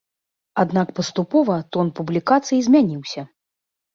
Аднак 0.61 0.87
паступова 0.99 1.57
тон 1.77 1.91
публікацый 1.99 2.59
змяніўся. 2.69 3.21